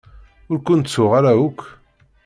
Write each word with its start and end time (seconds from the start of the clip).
Ur 0.51 0.59
ken-ttuɣ 0.65 1.11
ara 1.17 1.31
akk. 1.47 1.59